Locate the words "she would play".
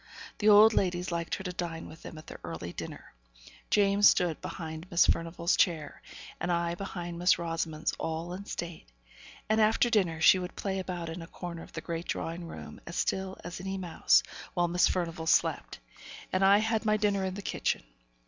10.19-10.79